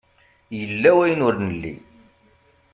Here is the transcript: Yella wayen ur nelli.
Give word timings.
Yella 0.59 0.89
wayen 0.97 1.25
ur 1.27 1.35
nelli. 1.43 1.73